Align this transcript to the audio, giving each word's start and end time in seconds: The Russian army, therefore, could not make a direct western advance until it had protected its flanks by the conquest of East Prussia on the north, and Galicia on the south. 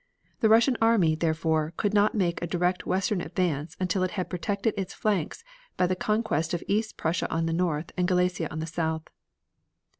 The 0.39 0.49
Russian 0.49 0.77
army, 0.81 1.13
therefore, 1.13 1.73
could 1.77 1.93
not 1.93 2.15
make 2.15 2.41
a 2.41 2.47
direct 2.47 2.87
western 2.87 3.21
advance 3.21 3.77
until 3.79 4.01
it 4.01 4.09
had 4.17 4.31
protected 4.31 4.73
its 4.75 4.95
flanks 4.95 5.43
by 5.77 5.85
the 5.85 5.95
conquest 5.95 6.55
of 6.55 6.63
East 6.67 6.97
Prussia 6.97 7.31
on 7.31 7.45
the 7.45 7.53
north, 7.53 7.91
and 7.95 8.07
Galicia 8.07 8.47
on 8.49 8.57
the 8.61 8.65
south. 8.65 9.03